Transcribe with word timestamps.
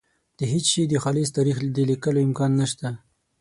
د 0.37 0.39
هېڅ 0.51 0.65
شي 0.73 0.83
د 0.87 0.93
خالص 1.03 1.29
تاریخ 1.37 1.57
د 1.77 1.79
لیکلو 1.91 2.19
امکان 2.27 2.51
نشته. 2.61 2.89